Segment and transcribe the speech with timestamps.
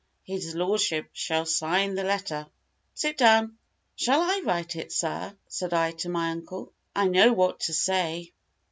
[0.23, 2.47] His lordship shall sign the letter.
[2.95, 3.59] Sit down."
[3.95, 8.33] "Shall I write it, sir?" said I to my uncle: "I know what to say."